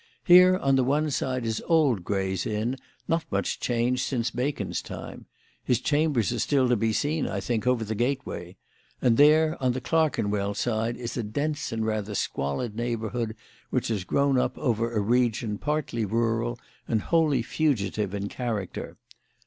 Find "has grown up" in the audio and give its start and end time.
13.89-14.57